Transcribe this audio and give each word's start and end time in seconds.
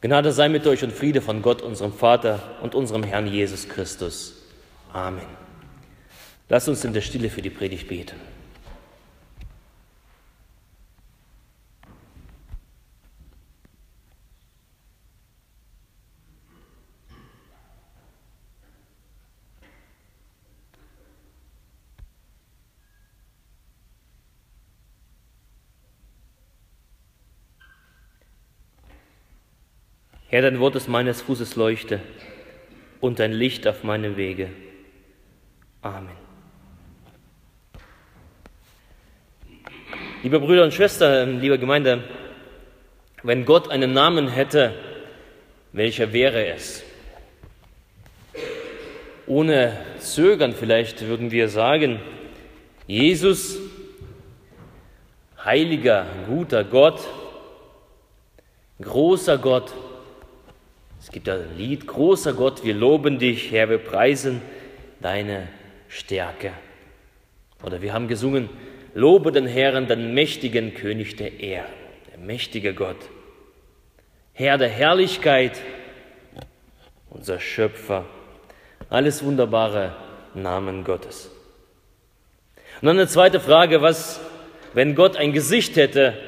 Gnade 0.00 0.30
sei 0.32 0.48
mit 0.48 0.66
euch 0.66 0.84
und 0.84 0.92
Friede 0.92 1.20
von 1.20 1.42
Gott, 1.42 1.60
unserem 1.60 1.92
Vater 1.92 2.40
und 2.62 2.76
unserem 2.76 3.02
Herrn 3.02 3.26
Jesus 3.26 3.68
Christus. 3.68 4.34
Amen. 4.92 5.26
Lasst 6.48 6.68
uns 6.68 6.84
in 6.84 6.92
der 6.92 7.00
Stille 7.00 7.30
für 7.30 7.42
die 7.42 7.50
Predigt 7.50 7.88
beten. 7.88 8.14
Herr, 30.30 30.42
dein 30.42 30.60
Wort 30.60 30.76
ist 30.76 30.88
meines 30.88 31.22
Fußes 31.22 31.56
Leuchte 31.56 32.00
und 33.00 33.18
dein 33.18 33.32
Licht 33.32 33.66
auf 33.66 33.82
meine 33.82 34.18
Wege. 34.18 34.50
Amen. 35.80 36.12
Liebe 40.22 40.38
Brüder 40.38 40.64
und 40.64 40.74
Schwestern, 40.74 41.40
liebe 41.40 41.58
Gemeinde, 41.58 42.04
wenn 43.22 43.46
Gott 43.46 43.70
einen 43.70 43.94
Namen 43.94 44.28
hätte, 44.28 44.74
welcher 45.72 46.12
wäre 46.12 46.48
es? 46.48 46.82
Ohne 49.26 49.78
Zögern 49.98 50.52
vielleicht 50.52 51.06
würden 51.06 51.30
wir 51.30 51.48
sagen, 51.48 52.00
Jesus, 52.86 53.58
heiliger, 55.42 56.04
guter 56.26 56.64
Gott, 56.64 57.00
großer 58.78 59.38
Gott, 59.38 59.72
es 61.08 61.12
gibt 61.12 61.26
ein 61.30 61.56
Lied, 61.56 61.86
großer 61.86 62.34
Gott, 62.34 62.66
wir 62.66 62.74
loben 62.74 63.18
dich, 63.18 63.50
Herr, 63.50 63.70
wir 63.70 63.78
preisen 63.78 64.42
deine 65.00 65.48
Stärke. 65.88 66.52
Oder 67.64 67.80
wir 67.80 67.94
haben 67.94 68.08
gesungen, 68.08 68.50
lobe 68.92 69.32
den 69.32 69.46
Herrn, 69.46 69.86
den 69.86 70.12
mächtigen 70.12 70.74
König 70.74 71.16
der 71.16 71.40
Ehren, 71.40 71.72
der 72.10 72.18
mächtige 72.18 72.74
Gott. 72.74 72.98
Herr 74.34 74.58
der 74.58 74.68
Herrlichkeit, 74.68 75.58
unser 77.08 77.40
Schöpfer, 77.40 78.04
alles 78.90 79.24
wunderbare 79.24 79.96
Namen 80.34 80.84
Gottes. 80.84 81.30
Und 82.82 82.86
dann 82.86 82.98
eine 82.98 83.08
zweite 83.08 83.40
Frage, 83.40 83.80
was, 83.80 84.20
wenn 84.74 84.94
Gott 84.94 85.16
ein 85.16 85.32
Gesicht 85.32 85.76
hätte, 85.76 86.18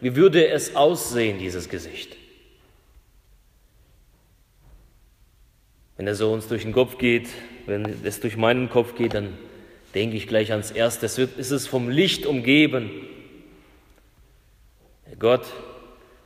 wie 0.00 0.16
würde 0.16 0.48
es 0.48 0.74
aussehen, 0.74 1.38
dieses 1.38 1.68
Gesicht? 1.68 2.15
Wenn 5.96 6.06
er 6.06 6.14
so 6.14 6.32
uns 6.32 6.48
durch 6.48 6.62
den 6.62 6.72
Kopf 6.72 6.98
geht, 6.98 7.28
wenn 7.66 7.84
es 8.04 8.20
durch 8.20 8.36
meinen 8.36 8.68
Kopf 8.68 8.94
geht, 8.94 9.14
dann 9.14 9.36
denke 9.94 10.16
ich 10.16 10.26
gleich 10.26 10.52
ans 10.52 10.70
Erste. 10.70 11.06
Es 11.06 11.18
ist 11.18 11.50
es 11.50 11.66
vom 11.66 11.88
Licht 11.88 12.26
umgeben. 12.26 12.90
Gott, 15.18 15.46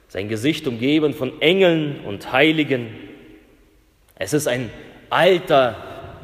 sein 0.09 0.29
Gesicht 0.29 0.67
umgeben 0.67 1.15
von 1.15 1.41
Engeln 1.41 2.01
und 2.01 2.33
Heiligen. 2.33 2.89
Es 4.17 4.33
ist 4.33 4.49
ein 4.49 4.71
alter, 5.09 5.77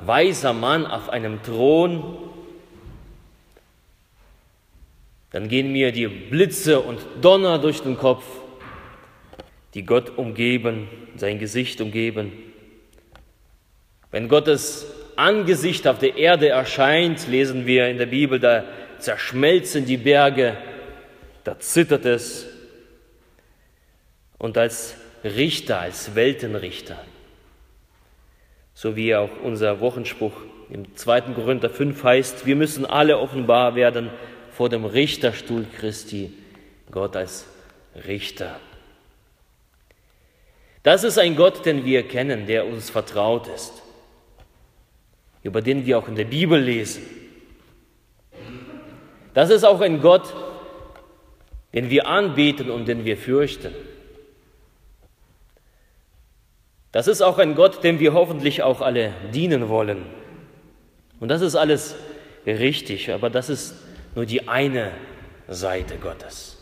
weiser 0.04 0.52
Mann 0.52 0.84
auf 0.84 1.08
einem 1.08 1.42
Thron. 1.42 2.18
Dann 5.30 5.48
gehen 5.48 5.70
mir 5.70 5.92
die 5.92 6.08
Blitze 6.08 6.80
und 6.80 6.98
Donner 7.20 7.58
durch 7.58 7.80
den 7.80 7.96
Kopf, 7.96 8.24
die 9.74 9.84
Gott 9.84 10.18
umgeben, 10.18 10.88
sein 11.16 11.38
Gesicht 11.38 11.80
umgeben. 11.80 12.32
Wenn 14.16 14.30
Gottes 14.30 14.86
Angesicht 15.16 15.86
auf 15.86 15.98
der 15.98 16.16
Erde 16.16 16.48
erscheint, 16.48 17.28
lesen 17.28 17.66
wir 17.66 17.88
in 17.88 17.98
der 17.98 18.06
Bibel, 18.06 18.40
da 18.40 18.64
zerschmelzen 18.98 19.84
die 19.84 19.98
Berge, 19.98 20.56
da 21.44 21.58
zittert 21.58 22.06
es. 22.06 22.46
Und 24.38 24.56
als 24.56 24.96
Richter, 25.22 25.80
als 25.80 26.14
Weltenrichter, 26.14 26.98
so 28.72 28.96
wie 28.96 29.14
auch 29.14 29.28
unser 29.42 29.80
Wochenspruch 29.80 30.32
im 30.70 30.96
2. 30.96 31.20
Korinther 31.34 31.68
5 31.68 32.02
heißt, 32.02 32.46
wir 32.46 32.56
müssen 32.56 32.86
alle 32.86 33.18
offenbar 33.18 33.74
werden 33.74 34.08
vor 34.50 34.70
dem 34.70 34.86
Richterstuhl 34.86 35.66
Christi, 35.78 36.32
Gott 36.90 37.16
als 37.16 37.44
Richter. 38.08 38.58
Das 40.82 41.04
ist 41.04 41.18
ein 41.18 41.36
Gott, 41.36 41.66
den 41.66 41.84
wir 41.84 42.08
kennen, 42.08 42.46
der 42.46 42.66
uns 42.66 42.88
vertraut 42.88 43.48
ist 43.48 43.82
über 45.46 45.62
den 45.62 45.86
wir 45.86 45.96
auch 45.96 46.08
in 46.08 46.16
der 46.16 46.24
Bibel 46.24 46.60
lesen. 46.60 47.02
Das 49.32 49.48
ist 49.48 49.62
auch 49.62 49.80
ein 49.80 50.00
Gott, 50.00 50.34
den 51.72 51.88
wir 51.88 52.08
anbeten 52.08 52.68
und 52.68 52.88
den 52.88 53.04
wir 53.04 53.16
fürchten. 53.16 53.72
Das 56.90 57.06
ist 57.06 57.22
auch 57.22 57.38
ein 57.38 57.54
Gott, 57.54 57.84
dem 57.84 58.00
wir 58.00 58.12
hoffentlich 58.12 58.64
auch 58.64 58.80
alle 58.80 59.12
dienen 59.32 59.68
wollen. 59.68 60.06
Und 61.20 61.28
das 61.28 61.42
ist 61.42 61.54
alles 61.54 61.94
richtig, 62.44 63.12
aber 63.12 63.30
das 63.30 63.48
ist 63.48 63.76
nur 64.16 64.26
die 64.26 64.48
eine 64.48 64.90
Seite 65.46 65.96
Gottes. 65.96 66.58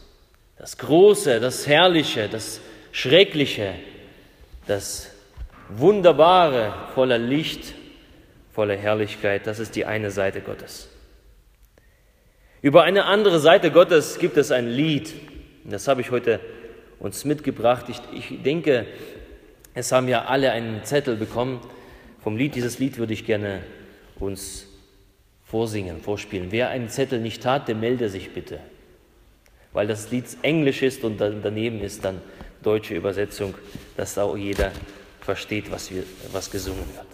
Das 0.58 0.76
Große, 0.76 1.40
das 1.40 1.66
Herrliche, 1.66 2.28
das 2.28 2.60
Schreckliche, 2.92 3.76
das 4.66 5.10
Wunderbare 5.70 6.74
voller 6.94 7.18
Licht 7.18 7.74
voller 8.54 8.76
Herrlichkeit. 8.76 9.46
Das 9.46 9.58
ist 9.58 9.74
die 9.74 9.84
eine 9.84 10.10
Seite 10.10 10.40
Gottes. 10.40 10.88
Über 12.62 12.84
eine 12.84 13.04
andere 13.04 13.40
Seite 13.40 13.70
Gottes 13.70 14.18
gibt 14.18 14.36
es 14.36 14.52
ein 14.52 14.68
Lied. 14.68 15.12
Das 15.64 15.88
habe 15.88 16.00
ich 16.00 16.10
heute 16.10 16.40
uns 17.00 17.24
mitgebracht. 17.24 17.86
Ich, 17.88 18.00
ich 18.12 18.42
denke, 18.42 18.86
es 19.74 19.90
haben 19.92 20.08
ja 20.08 20.26
alle 20.26 20.52
einen 20.52 20.84
Zettel 20.84 21.16
bekommen 21.16 21.60
vom 22.22 22.36
Lied. 22.36 22.54
Dieses 22.54 22.78
Lied 22.78 22.96
würde 22.96 23.12
ich 23.12 23.26
gerne 23.26 23.60
uns 24.20 24.68
vorsingen, 25.44 26.00
vorspielen. 26.00 26.52
Wer 26.52 26.68
einen 26.68 26.88
Zettel 26.88 27.20
nicht 27.20 27.44
hat, 27.44 27.66
der 27.68 27.74
melde 27.74 28.08
sich 28.08 28.32
bitte. 28.32 28.60
Weil 29.72 29.88
das 29.88 30.12
Lied 30.12 30.24
Englisch 30.42 30.82
ist 30.82 31.02
und 31.02 31.18
daneben 31.18 31.80
ist 31.80 32.04
dann 32.04 32.20
deutsche 32.62 32.94
Übersetzung, 32.94 33.54
dass 33.96 34.16
auch 34.16 34.36
jeder 34.36 34.70
versteht, 35.20 35.70
was, 35.72 35.90
wir, 35.90 36.04
was 36.32 36.50
gesungen 36.50 36.84
wird. 36.94 37.06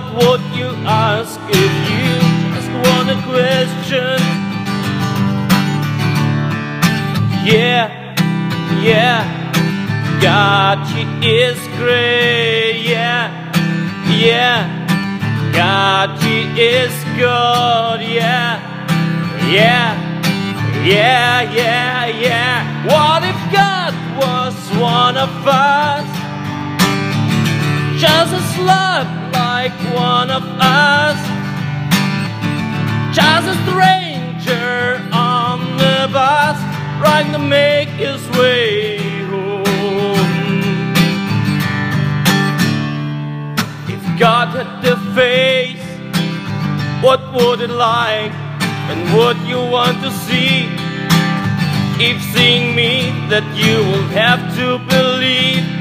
What 0.00 0.40
would 0.40 0.40
you 0.56 0.68
ask 0.86 1.38
if 1.48 1.72
you 1.90 2.12
ask 2.56 2.70
one 2.96 3.22
question? 3.24 4.18
Yeah, 7.44 8.14
yeah, 8.82 9.52
God, 10.22 10.78
He 10.88 11.02
is 11.42 11.58
great, 11.78 12.82
yeah, 12.82 13.52
yeah, 14.08 15.52
God, 15.52 16.22
He 16.22 16.42
is 16.60 16.92
good, 17.16 18.00
yeah. 18.08 18.68
Yeah, 19.50 20.10
Yeah, 20.84 21.42
yeah, 21.52 22.06
yeah. 22.06 22.86
What 22.86 23.22
if 23.24 23.52
God 23.52 23.92
was 24.16 24.54
one 24.80 25.16
of 25.16 25.30
us? 25.46 26.06
Just 28.00 28.32
a 28.34 28.40
slug 28.54 29.19
like 29.62 29.94
one 29.94 30.30
of 30.30 30.42
us. 30.58 31.20
Just 33.18 33.46
a 33.54 33.56
stranger 33.66 34.78
on 35.12 35.56
the 35.82 36.08
bus 36.16 36.58
trying 37.00 37.30
to 37.32 37.38
make 37.38 37.90
his 38.04 38.20
way 38.38 38.96
home. 39.30 40.14
If 43.94 44.02
God 44.18 44.46
had 44.56 44.70
the 44.86 44.96
face, 45.18 45.86
what 47.04 47.20
would 47.34 47.60
it 47.60 47.74
like? 47.92 48.32
And 48.90 49.00
what 49.14 49.36
you 49.50 49.60
want 49.76 49.96
to 50.04 50.10
see? 50.26 50.54
If 52.08 52.16
seeing 52.32 52.74
me, 52.74 52.92
that 53.32 53.46
you 53.62 53.76
will 53.90 54.08
have 54.22 54.40
to 54.58 54.66
believe 54.94 55.79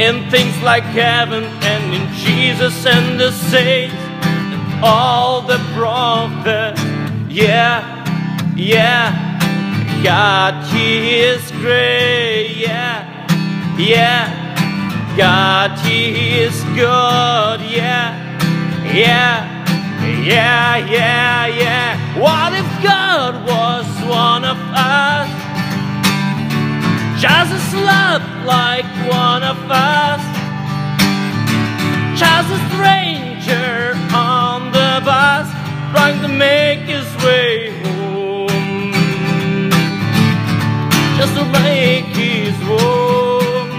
in 0.00 0.30
things 0.30 0.56
like 0.62 0.82
heaven 0.82 1.44
and 1.44 1.94
in 1.94 2.14
Jesus 2.14 2.86
and 2.86 3.20
the 3.20 3.30
saints 3.30 3.94
and 4.24 4.82
all 4.82 5.42
the 5.42 5.58
prophets. 5.74 6.80
Yeah, 7.28 7.84
yeah. 8.56 9.30
God, 10.02 10.64
He 10.72 11.20
is 11.20 11.50
great, 11.50 12.56
yeah, 12.56 13.28
yeah. 13.76 15.14
God, 15.18 15.78
He 15.80 16.40
is 16.40 16.64
good, 16.64 17.60
yeah, 17.60 18.16
yeah, 18.94 19.66
yeah, 20.24 20.78
yeah, 20.78 21.46
yeah. 21.46 22.18
What 22.18 22.54
if 22.54 22.82
God 22.82 23.46
was 23.46 23.86
one 24.08 24.46
of 24.46 24.56
us? 24.56 25.39
Just 27.20 27.52
a 27.52 27.60
slut 27.70 28.22
like 28.46 28.86
one 29.06 29.42
of 29.42 29.58
us, 29.70 30.22
just 32.18 32.48
a 32.48 32.60
stranger 32.72 33.92
on 34.14 34.72
the 34.72 35.02
bus 35.04 35.46
trying 35.92 36.18
to 36.22 36.28
make 36.28 36.80
his 36.94 37.04
way 37.22 37.78
home 37.82 38.48
just 41.18 41.34
to 41.36 41.44
make 41.60 42.06
his 42.16 42.56
home. 42.62 43.70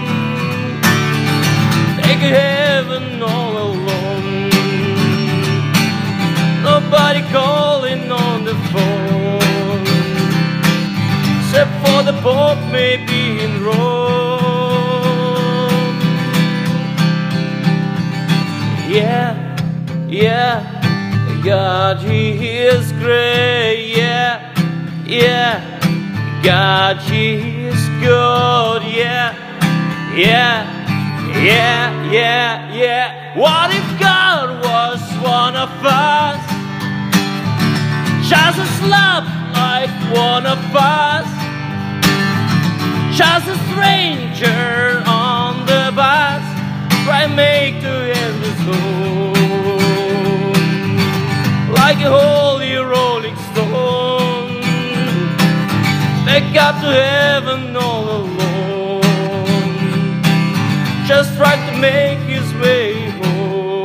Take 2.00 2.22
heaven 2.38 3.20
all 3.24 3.54
alone. 3.70 4.50
Nobody 6.62 7.22
calling 7.32 8.12
on 8.12 8.44
the 8.44 8.54
phone, 8.70 9.11
for 11.92 12.02
the 12.02 12.18
Pope, 12.22 12.58
maybe 12.72 13.42
in 13.44 13.62
Rome. 13.62 13.76
Yeah, 18.88 19.28
yeah, 20.08 20.54
God, 21.44 21.98
He 21.98 22.58
is 22.70 22.92
great. 22.92 23.92
Yeah, 23.94 24.40
yeah. 25.04 25.60
God, 26.42 26.96
He 27.10 27.66
is 27.66 27.82
good, 28.00 28.82
yeah, 28.84 29.28
yeah, 30.16 30.64
yeah, 31.50 32.10
yeah, 32.10 32.74
yeah. 32.74 33.38
What 33.38 33.70
if 33.70 34.00
God 34.00 34.64
was 34.64 35.00
one 35.22 35.56
of 35.56 35.70
us? 35.84 36.40
A 38.52 38.66
slap 38.80 39.24
like 39.54 39.90
one 40.14 40.44
of 40.44 40.58
us, 40.76 41.41
just 43.22 43.46
a 43.46 43.56
stranger 43.70 45.00
on 45.06 45.64
the 45.64 45.92
bus, 45.94 46.42
try 47.04 47.24
make 47.28 47.80
to 47.80 47.94
end 48.20 48.38
his 48.46 48.60
home 48.68 49.32
like 51.72 51.98
a 51.98 52.10
holy 52.10 52.74
rolling 52.74 53.36
stone 53.48 54.60
that 56.26 56.42
got 56.52 56.74
to 56.82 56.90
heaven 57.12 57.76
all 57.76 58.06
alone. 58.22 59.02
Just 61.06 61.36
tried 61.36 61.62
to 61.70 61.74
make 61.78 62.18
his 62.34 62.48
way 62.54 63.08
home. 63.22 63.84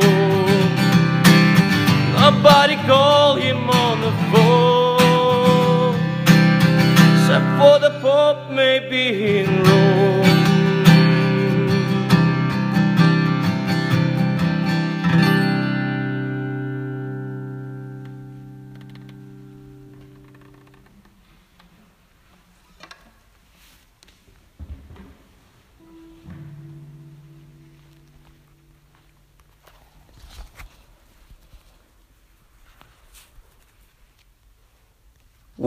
Nobody 2.18 2.74
called 2.88 3.27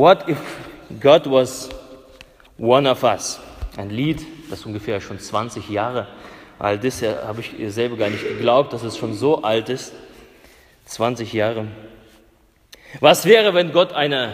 What 0.02 0.28
if 0.28 0.40
God 1.00 1.28
was 1.28 1.70
one 2.58 2.90
of 2.90 3.04
us? 3.04 3.40
Ein 3.78 3.92
Lied, 3.92 4.26
das 4.50 4.66
ungefähr 4.66 5.00
schon 5.00 5.20
20 5.20 5.70
Jahre 5.70 6.08
alt 6.58 6.84
ist. 6.84 7.02
Ja, 7.02 7.28
habe 7.28 7.42
ich 7.42 7.54
selber 7.72 7.98
gar 7.98 8.10
nicht 8.10 8.24
geglaubt, 8.24 8.74
dass 8.74 8.82
es 8.82 8.98
schon 8.98 9.14
so 9.14 9.44
alt 9.44 9.70
ist. 9.70 9.94
20 10.88 11.32
Jahre. 11.34 11.68
Was 13.00 13.26
wäre, 13.26 13.54
wenn 13.54 13.74
Gott 13.74 13.94
einer 13.94 14.34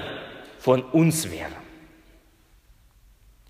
von 0.57 0.83
uns 0.83 1.29
wäre? 1.29 1.51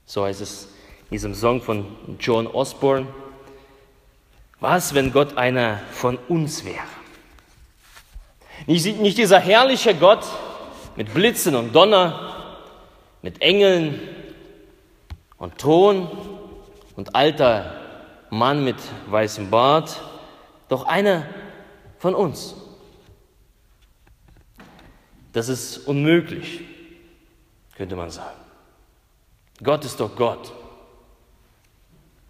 So 0.07 0.25
heißt 0.25 0.41
es 0.41 0.69
in 1.11 1.17
diesem 1.17 1.35
Song 1.35 1.61
von 1.61 1.85
John 2.19 2.47
Osborne. 2.47 3.05
Was, 4.59 4.95
wenn 4.95 5.13
Gott 5.13 5.37
einer 5.37 5.81
von 5.91 6.17
uns 6.29 6.65
wäre? 6.65 6.87
Nicht, 8.65 8.99
nicht 9.01 9.19
dieser 9.19 9.39
herrliche 9.39 9.93
Gott, 9.93 10.25
mit 10.97 11.13
Blitzen 11.13 11.55
und 11.55 11.73
Donner, 11.73 12.57
mit 13.21 13.39
Engeln 13.41 14.01
und 15.37 15.59
Ton 15.59 16.09
und 16.95 17.16
alter 17.16 17.71
Mann 18.31 18.63
mit 18.63 18.77
weißem 19.06 19.51
Bart, 19.51 20.01
doch 20.68 20.87
einer 20.87 21.27
von 21.99 22.16
uns. 22.16 22.56
Das 25.33 25.49
ist 25.49 25.77
unmöglich, 25.87 26.61
könnte 27.75 27.95
man 27.95 28.09
sagen. 28.09 28.39
Gott 29.63 29.85
ist 29.85 29.99
doch 29.99 30.16
Gott. 30.16 30.51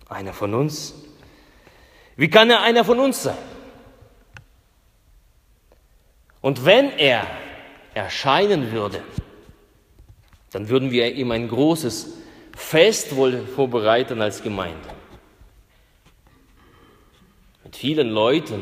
Einer 0.10 0.34
von 0.34 0.54
uns. 0.54 0.94
Wie 2.18 2.30
kann 2.30 2.50
er 2.50 2.62
einer 2.64 2.84
von 2.84 3.00
uns 3.00 3.24
sein? 3.24 3.38
Und 6.42 6.66
wenn 6.66 6.90
er 6.92 7.28
erscheinen 7.98 8.72
würde, 8.72 9.02
dann 10.52 10.70
würden 10.70 10.92
wir 10.92 11.14
ihm 11.14 11.32
ein 11.32 11.48
großes 11.48 12.18
Fest 12.56 13.16
wohl 13.16 13.46
vorbereiten 13.46 14.22
als 14.22 14.42
Gemeinde. 14.42 14.90
Mit 17.64 17.76
vielen 17.76 18.10
Leuten, 18.10 18.62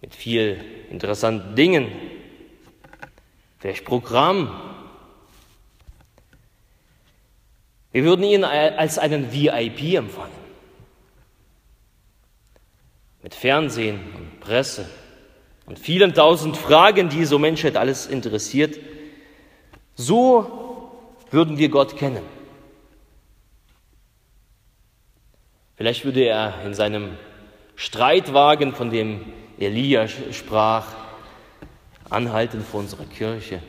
mit 0.00 0.14
viel 0.14 0.64
interessanten 0.90 1.54
Dingen, 1.54 1.92
vielleicht 3.58 3.84
Programm. 3.84 4.60
Wir 7.92 8.04
würden 8.04 8.24
ihn 8.24 8.44
als 8.44 8.98
einen 8.98 9.32
VIP 9.32 9.94
empfangen. 9.94 10.46
Mit 13.22 13.34
Fernsehen 13.34 14.00
und 14.16 14.40
Presse 14.40 14.88
und 15.66 15.78
vielen 15.78 16.14
tausend 16.14 16.56
Fragen, 16.56 17.08
die 17.08 17.24
so 17.24 17.38
Menschheit 17.38 17.76
alles 17.76 18.06
interessiert. 18.06 18.78
So 19.96 20.92
würden 21.30 21.58
wir 21.58 21.68
Gott 21.68 21.96
kennen. 21.96 22.22
Vielleicht 25.74 26.04
würde 26.04 26.24
er 26.24 26.64
in 26.64 26.72
seinem 26.72 27.10
Streitwagen, 27.74 28.74
von 28.74 28.90
dem 28.90 29.32
Elia 29.58 30.08
sprach, 30.08 30.86
anhalten 32.08 32.62
vor 32.62 32.80
unserer 32.80 33.04
Kirche. 33.04 33.60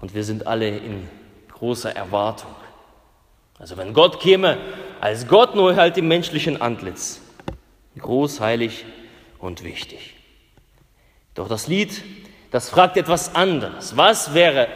Und 0.00 0.14
wir 0.14 0.24
sind 0.24 0.46
alle 0.46 0.68
in 0.68 1.08
großer 1.52 1.94
Erwartung. 1.94 2.54
Also 3.58 3.76
wenn 3.76 3.92
Gott 3.92 4.20
käme, 4.20 4.58
als 5.00 5.26
Gott 5.28 5.54
nur 5.54 5.76
halt 5.76 5.98
im 5.98 6.08
menschlichen 6.08 6.60
Antlitz, 6.60 7.20
groß, 7.98 8.40
heilig 8.40 8.84
und 9.44 9.62
wichtig. 9.62 10.14
Doch 11.34 11.48
das 11.48 11.68
Lied, 11.68 12.02
Das 12.54 12.70
fragt 12.70 12.96
etwas 12.96 13.34
anderes. 13.34 13.96
Was 13.96 14.32
wäre, 14.32 14.68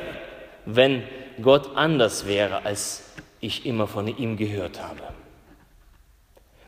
wenn 0.64 1.04
Gott 1.40 1.76
anders 1.76 2.26
wäre, 2.26 2.64
als 2.64 3.04
ich 3.38 3.66
immer 3.66 3.86
von 3.86 4.08
ihm 4.08 4.36
gehört 4.36 4.82
habe? 4.82 5.00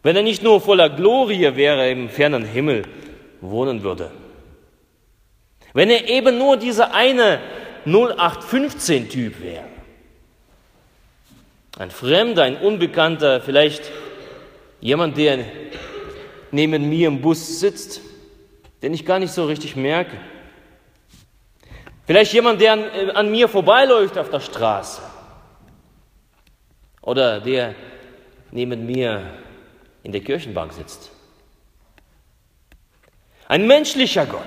Wenn 0.04 0.14
er 0.14 0.22
nicht 0.22 0.44
nur 0.44 0.60
voller 0.60 0.88
Glorie 0.88 1.56
wäre 1.56 1.90
im 1.90 2.10
fernen 2.10 2.44
Himmel 2.44 2.84
wohnen 3.40 3.82
würde. 3.82 4.12
Wenn 5.74 5.90
er 5.90 6.08
eben 6.08 6.38
nur 6.38 6.56
dieser 6.56 6.94
eine 6.94 7.40
0815-Typ 7.86 9.42
wäre. 9.42 9.64
Ein 11.76 11.90
Fremder, 11.90 12.44
ein 12.44 12.56
Unbekannter, 12.56 13.40
vielleicht 13.40 13.90
jemand, 14.80 15.16
der 15.16 15.40
neben 16.50 16.88
mir 16.88 17.08
im 17.08 17.20
Bus 17.20 17.60
sitzt, 17.60 18.00
den 18.82 18.94
ich 18.94 19.04
gar 19.04 19.18
nicht 19.18 19.32
so 19.32 19.44
richtig 19.44 19.76
merke. 19.76 20.16
Vielleicht 22.06 22.32
jemand, 22.32 22.60
der 22.60 22.72
an, 22.72 22.84
äh, 22.84 23.10
an 23.12 23.30
mir 23.30 23.48
vorbeiläuft 23.48 24.18
auf 24.18 24.30
der 24.30 24.40
Straße. 24.40 25.02
Oder 27.02 27.40
der 27.40 27.74
neben 28.50 28.84
mir 28.84 29.30
in 30.02 30.12
der 30.12 30.20
Kirchenbank 30.20 30.72
sitzt. 30.72 31.10
Ein 33.46 33.66
menschlicher 33.66 34.26
Gott. 34.26 34.40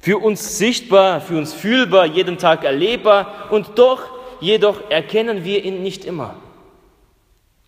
Für 0.00 0.18
uns 0.18 0.58
sichtbar, 0.58 1.20
für 1.20 1.38
uns 1.38 1.52
fühlbar, 1.52 2.06
jeden 2.06 2.38
Tag 2.38 2.64
erlebbar 2.64 3.52
und 3.52 3.78
doch, 3.78 4.02
jedoch 4.40 4.90
erkennen 4.90 5.44
wir 5.44 5.64
ihn 5.64 5.82
nicht 5.82 6.04
immer. 6.04 6.36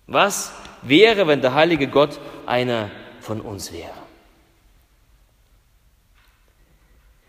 Was 0.07 0.53
wäre, 0.85 1.27
wenn 1.27 1.41
der 1.41 1.55
heilige 1.55 1.89
Gott 1.89 2.19
einer 2.47 2.91
von 3.21 3.41
uns 3.41 3.73
wäre? 3.73 4.05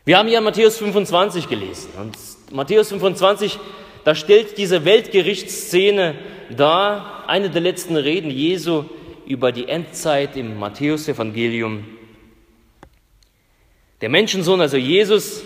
Wir 0.05 0.19
haben 0.19 0.27
ja 0.27 0.39
Matthäus 0.39 0.77
25 0.77 1.50
gelesen 1.50 1.89
und 2.00 2.15
Matthäus 2.51 2.89
25, 2.89 3.57
da 4.03 4.13
stellt 4.13 4.57
diese 4.59 4.85
Weltgerichtsszene 4.85 6.13
dar, 6.55 7.27
eine 7.27 7.50
der 7.50 7.62
letzten 7.62 7.95
Reden 7.95 8.29
Jesu 8.29 8.85
über 9.25 9.51
die 9.51 9.67
Endzeit 9.67 10.38
im 10.38 10.59
Matthäusevangelium. 10.59 11.85
Der 14.01 14.09
Menschensohn, 14.09 14.62
also 14.62 14.77
Jesus, 14.77 15.41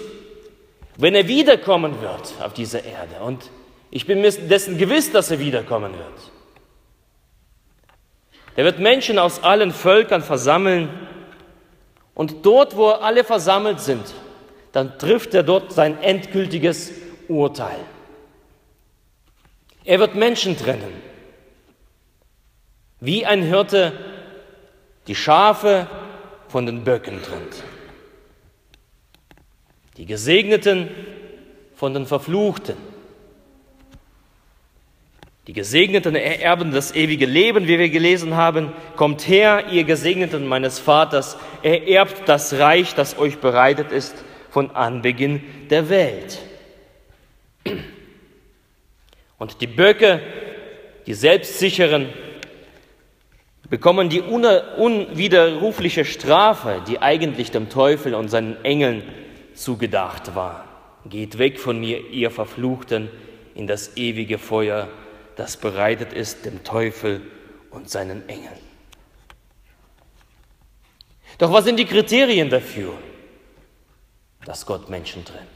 wenn 0.97 1.15
er 1.15 1.29
wiederkommen 1.29 2.01
wird 2.01 2.33
auf 2.43 2.53
dieser 2.53 2.83
Erde, 2.83 3.23
und 3.23 3.49
ich 3.91 4.05
bin 4.05 4.19
mir 4.19 4.31
dessen 4.31 4.77
gewiss, 4.77 5.09
dass 5.11 5.31
er 5.31 5.39
wiederkommen 5.39 5.93
wird, 5.93 6.31
er 8.59 8.65
wird 8.65 8.79
Menschen 8.79 9.19
aus 9.19 9.41
allen 9.41 9.71
Völkern 9.71 10.21
versammeln 10.21 10.89
und 12.13 12.45
dort, 12.45 12.75
wo 12.75 12.89
alle 12.89 13.23
versammelt 13.23 13.79
sind, 13.79 14.13
dann 14.73 14.99
trifft 14.99 15.33
er 15.33 15.43
dort 15.43 15.71
sein 15.71 15.97
endgültiges 16.03 16.91
Urteil. 17.29 17.79
Er 19.85 19.99
wird 20.01 20.15
Menschen 20.15 20.57
trennen, 20.57 20.91
wie 22.99 23.25
ein 23.25 23.43
Hirte 23.43 23.93
die 25.07 25.15
Schafe 25.15 25.87
von 26.49 26.65
den 26.65 26.83
Böcken 26.83 27.23
trennt. 27.23 27.63
Die 29.95 30.05
Gesegneten 30.05 30.89
von 31.75 31.93
den 31.93 32.05
Verfluchten. 32.05 32.75
Die 35.49 35.53
Gesegneten 35.53 36.13
ererben 36.13 36.69
das 36.69 36.93
ewige 36.93 37.25
Leben, 37.25 37.67
wie 37.67 37.79
wir 37.79 37.89
gelesen 37.89 38.35
haben. 38.35 38.71
Kommt 38.95 39.27
her, 39.27 39.63
ihr 39.71 39.83
Gesegneten 39.83 40.45
meines 40.45 40.77
Vaters, 40.77 41.39
ererbt 41.63 42.29
das 42.29 42.59
Reich, 42.59 42.93
das 42.93 43.17
euch 43.17 43.39
bereitet 43.39 43.91
ist 43.91 44.13
von 44.51 44.69
Anbeginn 44.75 45.41
der 45.71 45.89
Welt. 45.89 46.37
Und 49.39 49.59
die 49.61 49.65
Böcke, 49.65 50.21
die 51.07 51.15
Selbstsicheren, 51.15 52.09
bekommen 53.71 54.09
die 54.09 54.21
unwiderrufliche 54.21 56.05
Strafe, 56.05 56.83
die 56.87 57.01
eigentlich 57.01 57.49
dem 57.49 57.69
Teufel 57.69 58.13
und 58.13 58.27
seinen 58.27 58.63
Engeln 58.63 59.01
zugedacht 59.55 60.35
war. 60.35 60.65
Geht 61.05 61.39
weg 61.39 61.59
von 61.59 61.79
mir, 61.79 62.07
ihr 62.11 62.29
Verfluchten, 62.29 63.09
in 63.55 63.65
das 63.65 63.97
ewige 63.97 64.37
Feuer, 64.37 64.87
das 65.39 65.55
bereitet 65.55 66.12
ist 66.12 66.46
dem 66.46 66.65
Teufel 66.65 67.22
und 67.72 67.89
seinen 67.89 68.27
Engeln. 68.27 68.60
Doch 71.38 71.53
was 71.53 71.63
sind 71.63 71.77
die 71.77 71.86
Kriterien 71.86 72.50
dafür? 72.50 72.93
dass 74.46 74.65
Gott 74.65 74.89
Menschen 74.89 75.24
trennt? 75.25 75.48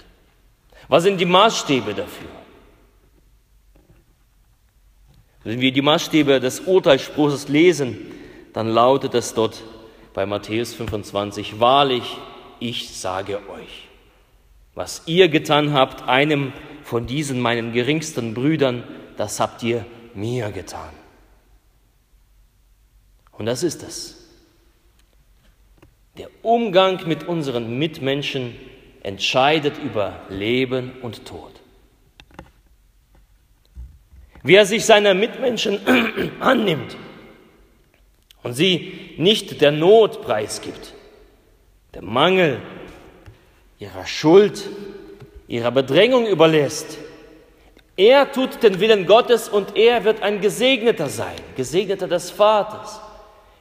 Was 0.88 1.04
sind 1.04 1.20
die 1.20 1.26
Maßstäbe 1.26 1.94
dafür? 1.94 2.30
Wenn 5.44 5.60
wir 5.60 5.72
die 5.72 5.82
Maßstäbe 5.82 6.40
des 6.40 6.60
Urteilsspruchs 6.60 7.48
lesen, 7.48 7.98
dann 8.54 8.68
lautet 8.68 9.16
es 9.16 9.34
dort 9.34 9.64
bei 10.14 10.26
Matthäus 10.26 10.74
25, 10.76 11.60
wahrlich, 11.60 12.04
ich 12.60 12.90
sage 12.96 13.38
euch, 13.50 13.88
was 14.76 15.02
ihr 15.08 15.28
getan 15.28 15.74
habt, 15.74 16.08
einem 16.08 16.54
von 16.84 17.08
diesen 17.08 17.40
meinen 17.42 17.74
geringsten 17.74 18.36
Brüdern, 18.36 18.84
das 19.18 19.40
habt 19.40 19.64
ihr 19.64 19.86
mir 20.14 20.52
getan. 20.52 20.92
Und 23.32 23.46
das 23.46 23.64
ist 23.64 23.84
es. 23.84 24.20
Der 26.18 26.30
Umgang 26.44 27.08
mit 27.08 27.28
unseren 27.28 27.80
Mitmenschen 27.80 28.56
entscheidet 29.02 29.78
über 29.80 30.22
Leben 30.30 30.94
und 31.02 31.26
Tod. 31.26 31.52
Wer 34.44 34.66
sich 34.66 34.86
seiner 34.86 35.14
Mitmenschen 35.14 35.80
annimmt 36.40 36.98
und 38.44 38.54
sie 38.54 39.16
nicht 39.18 39.62
der 39.62 39.72
Not 39.72 40.22
preisgibt, 40.22 40.94
der 41.94 42.04
Mangel, 42.04 42.62
ihrer 43.80 44.06
Schuld, 44.06 44.70
ihrer 45.48 45.72
Bedrängung 45.72 46.28
überlässt, 46.28 46.98
er 47.96 48.32
tut 48.32 48.64
den 48.64 48.80
Willen 48.80 49.06
Gottes 49.06 49.50
und 49.50 49.76
er 49.76 50.04
wird 50.04 50.22
ein 50.24 50.42
Gesegneter 50.42 51.10
sein, 51.10 51.36
Gesegneter 51.56 52.08
des 52.08 52.32
Vaters. 52.32 53.00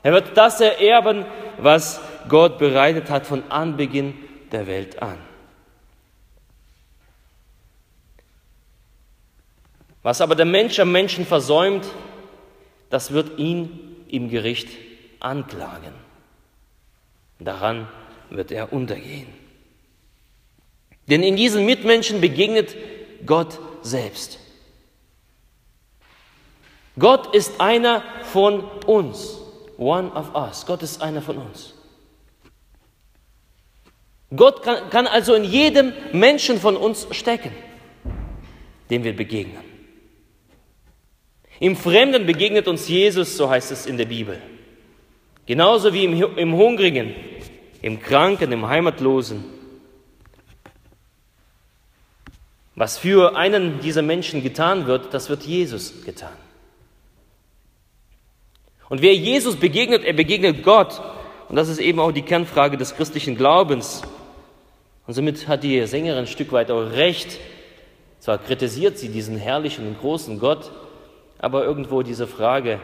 Er 0.03 0.13
wird 0.13 0.37
das 0.37 0.61
ererben, 0.61 1.27
was 1.59 2.01
Gott 2.29 2.59
bereitet 2.59 3.11
hat 3.11 3.27
von 3.27 3.43
Anbeginn 3.51 4.15
der 4.51 4.67
Welt 4.67 5.03
an. 5.03 5.19
Was 10.03 10.21
aber 10.21 10.35
der 10.35 10.47
Mensch 10.47 10.81
am 10.81 10.91
Menschen 10.91 11.27
versäumt, 11.27 11.87
das 12.91 13.13
wird 13.13 13.39
ihn 13.39 14.05
im 14.09 14.29
Gericht 14.31 14.69
anklagen. 15.21 15.93
Daran 17.39 17.87
wird 18.31 18.51
er 18.51 18.73
untergehen. 18.73 19.29
Denn 21.09 21.23
in 21.23 21.37
diesen 21.37 21.65
Mitmenschen 21.67 22.21
begegnet 22.21 22.77
Gott 23.27 23.59
selbst. 23.83 24.39
Gott 26.99 27.35
ist 27.35 27.61
einer 27.61 28.03
von 28.25 28.65
uns. 28.87 29.39
One 29.79 30.13
of 30.13 30.35
us. 30.35 30.67
Gott 30.67 30.83
ist 30.83 31.03
einer 31.03 31.23
von 31.23 31.39
uns. 31.39 31.75
Gott 34.35 34.63
kann, 34.63 34.89
kann 34.91 35.07
also 35.07 35.35
in 35.35 35.45
jedem 35.45 35.93
Menschen 36.13 36.59
von 36.59 36.77
uns 36.77 37.07
stecken, 37.11 37.53
dem 38.91 39.05
wir 39.05 39.15
begegnen. 39.15 39.63
Im 41.61 41.77
Fremden 41.77 42.27
begegnet 42.27 42.67
uns 42.67 42.89
Jesus, 42.89 43.37
so 43.37 43.49
heißt 43.49 43.71
es 43.71 43.87
in 43.87 43.97
der 43.97 44.07
Bibel. 44.07 44.41
Genauso 45.47 45.93
wie 45.93 46.05
im, 46.05 46.37
im 46.37 46.57
Hungrigen, 46.57 47.15
im 47.83 48.01
Kranken, 48.01 48.53
im 48.53 48.67
Heimatlosen. 48.67 49.45
Was 52.75 52.99
für 52.99 53.37
einen 53.37 53.81
dieser 53.81 54.03
Menschen 54.03 54.43
getan 54.43 54.87
wird, 54.87 55.13
das 55.13 55.29
wird 55.29 55.43
Jesus 55.43 56.05
getan. 56.05 56.33
Und 58.89 59.03
wer 59.03 59.15
Jesus 59.15 59.57
begegnet, 59.57 60.05
er 60.05 60.13
begegnet 60.13 60.63
Gott. 60.63 61.01
Und 61.49 61.57
das 61.57 61.69
ist 61.69 61.79
eben 61.79 61.99
auch 61.99 62.13
die 62.13 62.23
Kernfrage 62.23 62.77
des 62.77 62.95
christlichen 62.95 63.37
Glaubens. 63.37 64.03
Und 65.07 65.15
somit 65.15 65.49
hat 65.49 65.65
die 65.65 65.87
Sängerin 65.87 66.21
ein 66.21 66.27
Stück 66.27 66.53
weit 66.53 66.71
auch 66.71 66.93
recht. 66.93 67.39
Zwar 68.21 68.39
kritisiert 68.39 68.99
sie 68.99 69.09
diesen 69.09 69.37
herrlichen 69.37 69.87
und 69.87 70.01
großen 70.01 70.39
Gott, 70.39 70.71
aber 71.39 71.65
irgendwo 71.65 72.03
diese 72.03 72.27
Frage, 72.27 72.81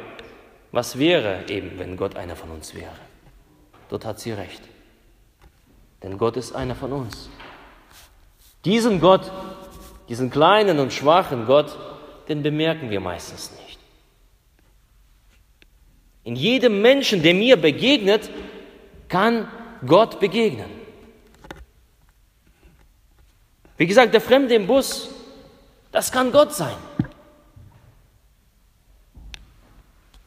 was 0.72 0.98
wäre 0.98 1.44
eben, 1.48 1.78
wenn 1.78 1.96
Gott 1.96 2.16
einer 2.16 2.36
von 2.36 2.50
uns 2.50 2.74
wäre? 2.74 2.96
Dort 3.88 4.04
hat 4.04 4.18
sie 4.18 4.32
recht. 4.32 4.60
Denn 6.02 6.18
Gott 6.18 6.36
ist 6.36 6.54
einer 6.54 6.74
von 6.74 6.92
uns. 6.92 7.30
Diesen 8.64 9.00
Gott, 9.00 9.30
diesen 10.08 10.30
kleinen 10.30 10.78
und 10.78 10.92
schwachen 10.92 11.46
Gott, 11.46 11.76
den 12.28 12.42
bemerken 12.42 12.90
wir 12.90 13.00
meistens 13.00 13.52
nicht. 13.52 13.78
In 16.24 16.36
jedem 16.36 16.82
Menschen, 16.82 17.22
der 17.22 17.34
mir 17.34 17.56
begegnet, 17.56 18.30
kann 19.08 19.48
Gott 19.86 20.20
begegnen. 20.20 20.70
Wie 23.76 23.86
gesagt, 23.86 24.12
der 24.12 24.20
Fremde 24.20 24.54
im 24.54 24.66
Bus, 24.66 25.08
das 25.92 26.10
kann 26.12 26.32
Gott 26.32 26.52
sein. 26.52 26.76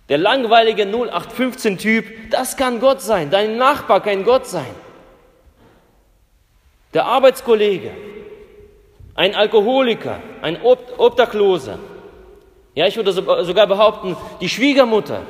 Der 0.09 0.17
langweilige 0.17 0.83
0815-Typ, 0.83 2.31
das 2.31 2.57
kann 2.57 2.79
Gott 2.79 3.01
sein. 3.01 3.29
Dein 3.29 3.57
Nachbar 3.57 4.01
kann 4.01 4.23
Gott 4.23 4.47
sein. 4.47 4.73
Der 6.93 7.05
Arbeitskollege, 7.05 7.91
ein 9.15 9.35
Alkoholiker, 9.35 10.21
ein 10.41 10.61
Obdachloser. 10.61 11.79
Ja, 12.73 12.87
ich 12.87 12.95
würde 12.95 13.11
sogar 13.11 13.67
behaupten, 13.67 14.15
die 14.39 14.49
Schwiegermutter. 14.49 15.23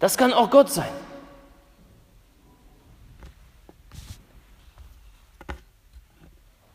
Das 0.00 0.16
kann 0.16 0.32
auch 0.32 0.50
Gott 0.50 0.70
sein. 0.70 0.88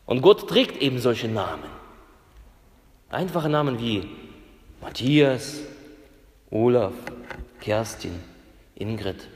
Und 0.05 0.21
Gott 0.21 0.47
trägt 0.47 0.81
eben 0.81 0.99
solche 0.99 1.27
Namen. 1.27 1.69
Einfache 3.09 3.49
Namen 3.49 3.79
wie 3.79 4.07
Matthias, 4.81 5.61
Olaf, 6.51 6.93
Kerstin, 7.59 8.21
Ingrid. 8.75 9.27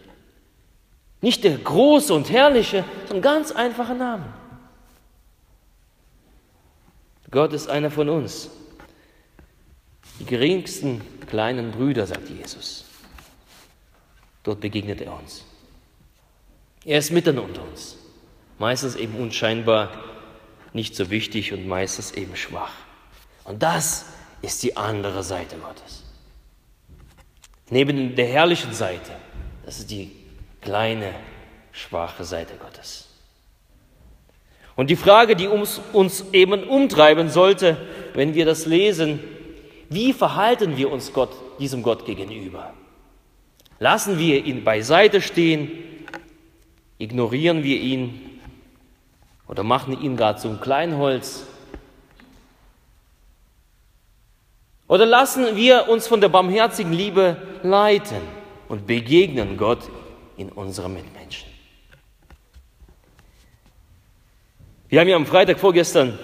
Nicht 1.22 1.44
der 1.44 1.58
große 1.58 2.14
und 2.14 2.30
herrliche, 2.30 2.86
sondern 3.08 3.22
ganz 3.22 3.52
einfache 3.52 3.96
Namen. 3.96 4.39
Gott 7.32 7.54
ist 7.54 7.70
einer 7.70 7.92
von 7.92 8.10
uns. 8.10 8.50
Die 10.20 10.26
geringsten 10.26 11.02
kleinen 11.28 11.72
Brüder, 11.72 12.08
sagt 12.08 12.30
Jesus. 12.30 12.86
Dort 14.44 14.62
begegnet 14.62 15.02
er 15.02 15.14
uns. 15.14 15.46
Er 16.86 17.00
ist 17.00 17.12
mitten 17.12 17.38
unter 17.38 17.64
uns. 17.64 17.98
Meistens 18.58 18.96
eben 18.96 19.16
unscheinbar 19.16 19.92
nicht 20.74 20.96
so 20.96 21.10
wichtig 21.10 21.54
und 21.54 21.68
meistens 21.68 22.12
eben 22.12 22.36
schwach. 22.36 22.74
Und 23.44 23.64
das 23.64 24.06
ist 24.42 24.64
die 24.64 24.76
andere 24.78 25.24
Seite 25.24 25.58
Gottes. 25.58 26.04
Neben 27.70 28.16
der 28.16 28.28
herrlichen 28.28 28.74
Seite, 28.74 29.12
das 29.66 29.80
ist 29.80 29.92
die 29.92 30.12
kleine, 30.62 31.14
schwache 31.72 32.24
Seite 32.24 32.56
Gottes. 32.56 33.08
Und 34.80 34.90
die 34.90 34.96
Frage, 34.96 35.36
die 35.36 35.50
uns, 35.50 35.82
uns 35.92 36.24
eben 36.32 36.64
umtreiben 36.64 37.28
sollte, 37.28 37.76
wenn 38.14 38.34
wir 38.34 38.46
das 38.46 38.66
lesen, 38.66 39.20
wie 39.90 40.14
verhalten 40.14 40.78
wir 40.78 40.90
uns 40.90 41.12
Gott, 41.12 41.32
diesem 41.60 41.84
Gott 41.84 42.06
gegenüber? 42.06 42.74
Lassen 43.80 44.20
wir 44.20 44.46
ihn 44.46 44.64
beiseite 44.64 45.20
stehen? 45.20 45.70
Ignorieren 46.98 47.62
wir 47.62 47.76
ihn? 47.76 48.40
Oder 49.50 49.64
machen 49.64 50.02
ihn 50.02 50.16
gar 50.16 50.38
zum 50.38 50.62
Kleinholz? 50.62 51.46
Oder 54.88 55.06
lassen 55.06 55.58
wir 55.58 55.90
uns 55.90 56.08
von 56.08 56.22
der 56.22 56.30
barmherzigen 56.30 56.94
Liebe 56.94 57.36
leiten 57.64 58.22
und 58.70 58.88
begegnen 58.88 59.58
Gott 59.58 59.90
in 60.38 60.48
unserem 60.48 60.94
Mitmenschen? 60.94 61.19
Wir 64.90 65.00
haben 65.00 65.08
ja 65.08 65.16
am 65.16 65.28
Freitag 65.28 65.60
vorgestern, 65.60 66.18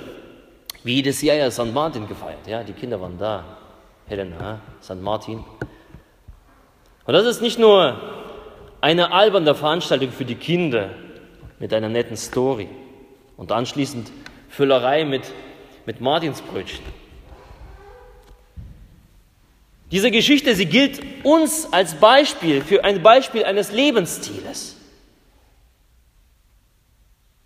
wie 0.83 0.95
jedes 0.95 1.21
Jahr, 1.21 1.37
ja 1.37 1.51
St. 1.51 1.71
Martin 1.71 2.07
gefeiert. 2.07 2.47
Ja, 2.47 2.63
die 2.63 2.73
Kinder 2.73 2.99
waren 2.99 3.15
da. 3.19 3.43
Helena, 4.07 4.59
St. 4.81 5.01
Martin. 5.01 5.43
Und 7.05 7.13
das 7.13 7.27
ist 7.27 7.41
nicht 7.43 7.59
nur 7.59 7.99
eine 8.81 9.11
alberne 9.11 9.53
Veranstaltung 9.53 10.11
für 10.11 10.25
die 10.25 10.33
Kinder 10.33 10.89
mit 11.59 11.73
einer 11.75 11.89
netten 11.89 12.17
Story 12.17 12.67
und 13.37 13.51
anschließend 13.51 14.11
Füllerei 14.49 15.05
mit, 15.05 15.31
mit 15.85 16.01
Martinsbrötchen. 16.01 16.85
Diese 19.91 20.09
Geschichte, 20.09 20.55
sie 20.55 20.65
gilt 20.65 21.01
uns 21.23 21.71
als 21.71 21.93
Beispiel 21.93 22.61
für 22.61 22.83
ein 22.83 23.03
Beispiel 23.03 23.43
eines 23.43 23.71
Lebensstiles. 23.71 24.74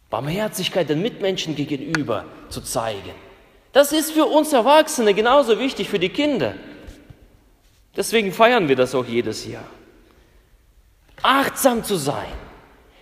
Barmherzigkeit 0.10 0.89
den 0.89 1.02
Mitmenschen 1.02 1.56
gegenüber 1.56 2.26
zu 2.50 2.62
zeigen. 2.62 3.12
Das 3.72 3.91
ist 3.91 4.12
für 4.12 4.26
uns 4.26 4.52
Erwachsene 4.54 5.13
genauso 5.13 5.60
wichtig 5.60 5.89
für 5.89 6.00
die 6.00 6.10
Kinder. 6.10 6.56
Deswegen 7.95 8.32
feiern 8.32 8.67
wir 8.67 8.76
das 8.76 8.95
auch 8.95 9.06
jedes 9.06 9.45
Jahr. 9.45 9.67
Achtsam 11.22 11.84
zu 11.84 11.95
sein, 11.95 12.32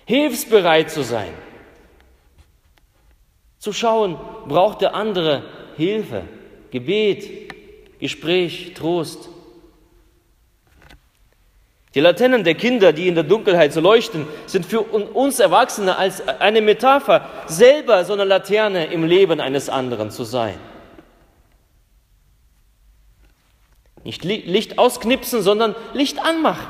hilfsbereit 0.05 0.89
zu 0.89 1.03
sein, 1.03 1.33
zu 3.59 3.71
schauen, 3.73 4.17
braucht 4.47 4.81
der 4.81 4.95
andere 4.95 5.43
Hilfe, 5.77 6.23
Gebet, 6.71 7.53
Gespräch, 7.99 8.73
Trost. 8.73 9.29
Die 11.97 12.01
Laternen 12.01 12.43
der 12.43 12.53
Kinder, 12.53 12.93
die 12.93 13.07
in 13.07 13.15
der 13.15 13.23
Dunkelheit 13.23 13.73
so 13.73 13.81
leuchten, 13.81 14.27
sind 14.45 14.67
für 14.67 14.81
uns 14.81 15.39
Erwachsene 15.39 15.97
als 15.97 16.27
eine 16.27 16.61
Metapher, 16.61 17.27
selber 17.47 18.05
so 18.05 18.13
eine 18.13 18.23
Laterne 18.23 18.85
im 18.85 19.03
Leben 19.03 19.39
eines 19.41 19.67
anderen 19.67 20.11
zu 20.11 20.23
sein. 20.23 20.59
Nicht 24.03 24.23
Licht 24.23 24.77
ausknipsen, 24.77 25.41
sondern 25.41 25.73
Licht 25.95 26.19
anmachen. 26.23 26.67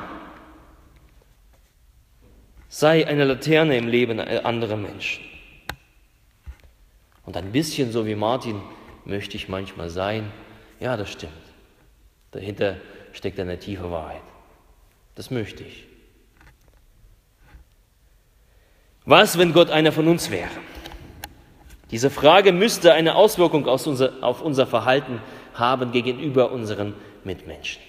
Sei 2.70 3.06
eine 3.06 3.26
Laterne 3.26 3.76
im 3.76 3.90
Leben 3.90 4.22
anderer 4.22 4.78
Menschen. 4.78 5.26
Und 7.26 7.36
ein 7.36 7.52
bisschen 7.52 7.92
so 7.92 8.06
wie 8.06 8.16
Martin 8.16 8.62
möchte 9.04 9.36
ich 9.36 9.50
manchmal 9.50 9.90
sein, 9.90 10.32
ja, 10.80 10.96
das 10.96 11.12
stimmt. 11.12 11.34
Dahinter 12.32 12.78
steckt 13.12 13.38
eine 13.42 13.60
tiefe 13.60 13.92
Wahrheit. 13.92 14.22
Das 15.18 15.32
möchte 15.32 15.64
ich. 15.64 15.84
Was, 19.04 19.40
wenn 19.40 19.52
Gott 19.52 19.72
einer 19.72 19.92
von 19.92 20.08
uns 20.08 20.30
wäre? 20.30 20.52
Diese 21.90 22.12
Frage 22.12 22.52
müsste 22.52 22.94
eine 22.94 23.16
Auswirkung 23.16 23.68
auf 23.68 24.42
unser 24.42 24.68
Verhalten 24.68 25.20
haben 25.56 25.92
gegenüber 25.92 26.52
unseren 26.52 26.94
Mitmenschen. 27.24 27.82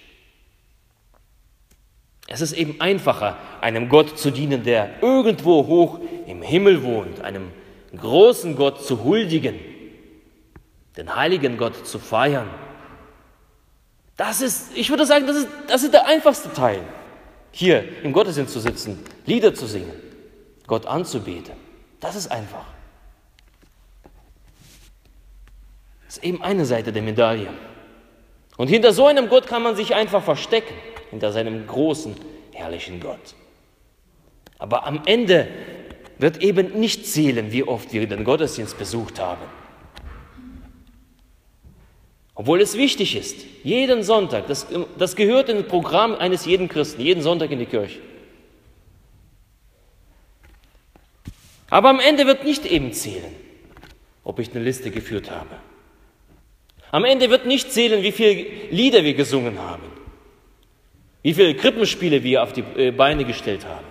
Es 2.25 2.41
ist 2.41 2.53
eben 2.53 2.81
einfacher, 2.81 3.37
einem 3.61 3.89
Gott 3.89 4.17
zu 4.17 4.31
dienen, 4.31 4.63
der 4.63 5.03
irgendwo 5.03 5.67
hoch 5.67 5.99
im 6.25 6.41
Himmel 6.41 6.81
wohnt, 6.81 7.21
einem 7.21 7.51
großen 7.95 8.55
Gott 8.55 8.83
zu 8.83 9.03
huldigen, 9.03 9.59
den 10.97 11.15
heiligen 11.15 11.57
Gott 11.57 11.85
zu 11.85 11.99
feiern 11.99 12.49
das 14.19 14.41
ist, 14.41 14.75
ich 14.75 14.89
würde 14.89 15.05
sagen, 15.05 15.25
das 15.27 15.37
ist, 15.37 15.47
das 15.69 15.81
ist 15.81 15.93
der 15.93 16.05
einfachste 16.05 16.51
Teil, 16.51 16.81
hier 17.51 17.83
im 18.03 18.13
Gottesdienst 18.13 18.53
zu 18.53 18.59
sitzen, 18.59 19.03
Lieder 19.25 19.53
zu 19.53 19.65
singen, 19.65 19.93
Gott 20.67 20.85
anzubeten. 20.85 21.53
Das 21.99 22.15
ist 22.15 22.31
einfach. 22.31 22.65
Das 26.05 26.17
ist 26.17 26.23
eben 26.23 26.41
eine 26.41 26.65
Seite 26.65 26.91
der 26.91 27.01
Medaille. 27.01 27.49
Und 28.57 28.67
hinter 28.67 28.93
so 28.93 29.05
einem 29.05 29.29
Gott 29.29 29.47
kann 29.47 29.63
man 29.63 29.75
sich 29.75 29.95
einfach 29.95 30.23
verstecken, 30.23 30.73
hinter 31.11 31.31
seinem 31.31 31.67
großen, 31.67 32.15
herrlichen 32.53 32.99
Gott. 32.99 33.35
Aber 34.57 34.85
am 34.85 35.01
Ende 35.05 35.47
wird 36.17 36.41
eben 36.41 36.79
nicht 36.79 37.07
zählen, 37.07 37.51
wie 37.51 37.63
oft 37.63 37.93
wir 37.93 38.07
den 38.07 38.23
Gottesdienst 38.23 38.77
besucht 38.77 39.19
haben 39.19 39.58
obwohl 42.39 42.61
es 42.61 42.77
wichtig 42.77 43.17
ist, 43.17 43.45
jeden 43.65 44.01
Sonntag, 44.01 44.47
das, 44.47 44.65
das 44.97 45.17
gehört 45.17 45.49
in 45.49 45.57
das 45.57 45.67
Programm 45.67 46.15
eines 46.15 46.45
jeden 46.45 46.69
Christen, 46.69 47.01
jeden 47.01 47.21
Sonntag 47.21 47.51
in 47.51 47.59
die 47.59 47.65
Kirche. 47.65 47.99
Aber 51.69 51.89
am 51.89 51.99
Ende 51.99 52.25
wird 52.25 52.45
nicht 52.45 52.65
eben 52.65 52.93
zählen, 52.93 53.35
ob 54.23 54.39
ich 54.39 54.51
eine 54.51 54.63
Liste 54.63 54.89
geführt 54.89 55.29
habe. 55.29 55.49
Am 56.91 57.03
Ende 57.03 57.29
wird 57.29 57.45
nicht 57.45 57.73
zählen, 57.73 58.03
wie 58.03 58.13
viele 58.13 58.45
Lieder 58.71 59.03
wir 59.03 59.15
gesungen 59.15 59.59
haben, 59.59 59.83
wie 61.23 61.33
viele 61.33 61.55
Krippenspiele 61.55 62.23
wir 62.23 62.41
auf 62.41 62.53
die 62.53 62.63
äh, 62.77 62.91
Beine 62.91 63.25
gestellt 63.25 63.65
haben, 63.65 63.85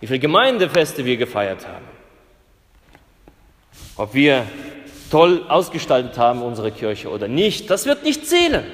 wie 0.00 0.06
viele 0.06 0.18
Gemeindefeste 0.18 1.06
wir 1.06 1.16
gefeiert 1.16 1.66
haben, 1.66 1.86
ob 3.96 4.12
wir 4.12 4.46
toll 5.10 5.44
ausgestaltet 5.48 6.18
haben, 6.18 6.42
unsere 6.42 6.72
Kirche 6.72 7.10
oder 7.10 7.28
nicht, 7.28 7.70
das 7.70 7.86
wird 7.86 8.02
nicht 8.02 8.26
zählen. 8.26 8.64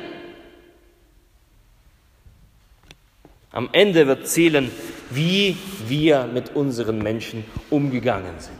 Am 3.53 3.69
Ende 3.73 4.07
wird 4.07 4.29
zählen, 4.29 4.71
wie 5.11 5.57
wir 5.87 6.27
mit 6.27 6.55
unseren 6.55 6.99
Menschen 6.99 7.45
umgegangen 7.69 8.39
sind. 8.39 8.57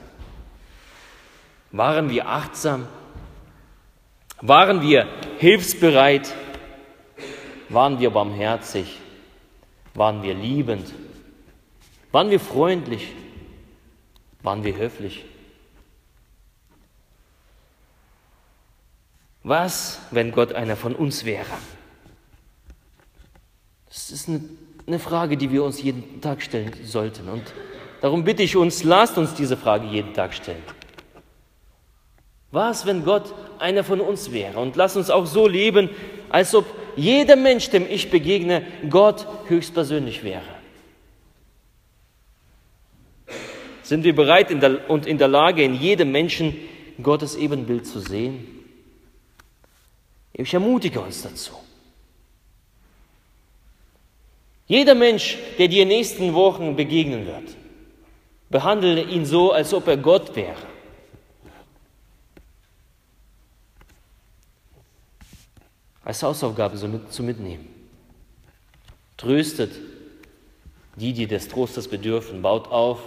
Waren 1.71 2.11
wir 2.11 2.27
achtsam? 2.27 2.89
Waren 4.41 4.83
wir 4.83 5.07
hilfsbereit? 5.39 6.35
Waren 7.69 8.01
wir 8.01 8.11
barmherzig? 8.11 8.99
Waren 9.95 10.23
wir 10.23 10.35
liebend? 10.35 10.93
Waren 12.11 12.31
wir 12.31 12.41
freundlich? 12.41 13.13
Waren 14.43 14.65
wir 14.65 14.77
höflich? 14.77 15.25
Was, 19.43 20.01
wenn 20.11 20.33
Gott 20.33 20.53
einer 20.53 20.77
von 20.77 20.95
uns 20.95 21.25
wäre? 21.25 21.47
Das 23.89 24.11
ist 24.11 24.29
eine, 24.29 24.41
eine 24.87 24.99
Frage, 24.99 25.37
die 25.37 25.51
wir 25.51 25.65
uns 25.65 25.83
jeden 25.83 26.21
Tag 26.21 26.43
stellen 26.43 26.73
sollten. 26.85 27.29
Und 27.29 27.43
darum 28.01 28.25
bitte 28.25 28.43
ich 28.43 28.57
uns, 28.57 28.85
lasst 28.85 29.17
uns 29.17 29.35
diese 29.35 29.57
Frage 29.57 29.87
jeden 29.87 30.13
Tag 30.13 30.35
stellen. 30.35 30.63
Was, 32.53 32.85
wenn 32.85 33.05
Gott 33.05 33.33
einer 33.59 33.85
von 33.85 34.01
uns 34.01 34.33
wäre? 34.33 34.59
Und 34.59 34.77
lasst 34.77 34.97
uns 34.97 35.09
auch 35.09 35.27
so 35.27 35.47
leben, 35.47 35.89
als 36.29 36.55
ob 36.55 36.67
jeder 36.97 37.37
Mensch, 37.37 37.71
dem 37.71 37.87
ich 37.89 38.11
begegne, 38.11 38.63
Gott 38.91 39.27
höchstpersönlich 39.47 40.23
wäre. 40.23 40.43
Sind 43.83 44.05
wir 44.05 44.15
bereit 44.15 44.51
in 44.51 44.61
der, 44.61 44.89
und 44.91 45.07
in 45.07 45.19
der 45.19 45.29
Lage, 45.29 45.65
in 45.65 45.75
jedem 45.75 46.13
Menschen 46.13 46.57
Gottes 47.03 47.37
Ebenbild 47.37 47.87
zu 47.87 48.01
sehen? 48.01 48.60
Ich 50.33 50.55
ermutige 50.55 51.01
uns 51.01 51.23
dazu. 51.23 51.53
Jeder 54.67 54.95
Mensch, 54.95 55.37
der 55.59 55.69
dir 55.69 55.83
in 55.83 55.89
den 55.89 55.99
nächsten 55.99 56.33
Wochen 56.33 56.77
begegnen 56.77 57.27
wird, 57.27 57.57
behandle 58.51 59.03
ihn 59.03 59.27
so, 59.27 59.53
als 59.53 59.75
ob 59.75 59.89
er 59.89 59.97
Gott 59.97 60.37
wäre. 60.37 60.63
Als 66.05 66.23
Hausaufgabe 66.23 66.77
so 66.77 66.87
mit, 66.87 67.13
zu 67.13 67.23
mitnehmen. 67.23 67.69
Tröstet 69.17 69.73
die, 70.97 71.13
die 71.13 71.27
des 71.27 71.49
Trostes 71.49 71.89
bedürfen, 71.89 72.43
baut 72.43 72.69
auf, 72.69 73.01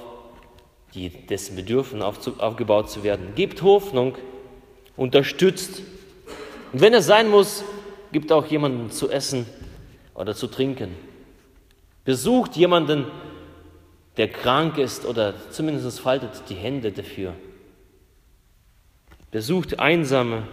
die 0.93 1.09
dessen 1.09 1.55
bedürfen, 1.55 2.01
aufgebaut 2.01 2.89
zu 2.89 3.03
werden. 3.03 3.35
Gebt 3.35 3.61
Hoffnung, 3.61 4.17
unterstützt. 4.95 5.81
Und 6.73 6.81
wenn 6.81 6.93
es 6.93 7.05
sein 7.05 7.29
muss, 7.29 7.63
gibt 8.11 8.31
auch 8.31 8.47
jemanden 8.47 8.91
zu 8.91 9.09
essen 9.09 9.45
oder 10.15 10.35
zu 10.35 10.47
trinken. 10.47 10.95
Besucht 12.03 12.55
jemanden, 12.55 13.05
der 14.17 14.27
krank 14.27 14.77
ist 14.77 15.05
oder 15.05 15.33
zumindest 15.51 15.99
faltet 15.99 16.43
die 16.49 16.55
Hände 16.55 16.91
dafür. 16.91 17.35
Besucht 19.31 19.79
Einsame, 19.79 20.47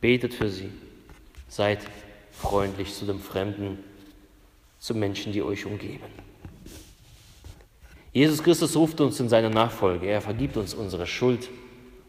betet 0.00 0.34
für 0.34 0.48
sie. 0.48 0.70
Seid 1.48 1.80
freundlich 2.30 2.94
zu 2.94 3.06
dem 3.06 3.20
Fremden, 3.20 3.78
zu 4.78 4.94
Menschen, 4.94 5.32
die 5.32 5.42
euch 5.42 5.66
umgeben. 5.66 6.04
Jesus 8.12 8.42
Christus 8.42 8.76
ruft 8.76 9.00
uns 9.00 9.18
in 9.20 9.28
seine 9.28 9.50
Nachfolge. 9.50 10.06
Er 10.06 10.20
vergibt 10.20 10.56
uns 10.56 10.74
unsere 10.74 11.06
Schuld 11.06 11.48